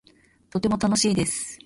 [0.49, 1.59] とても楽しいです